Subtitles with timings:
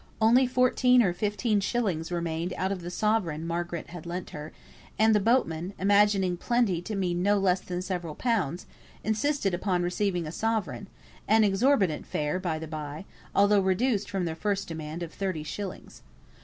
[0.19, 4.51] Only fourteen or fifteen shillings remained out of the sovereign Margaret had lent her,
[4.97, 8.65] and the boatmen, imagining "plenty" to mean no less than several pounds,
[9.03, 10.87] insisted upon receiving a sovereign
[11.27, 16.01] (an exorbitant fare, by the bye, although reduced from their first demand of thirty shillings).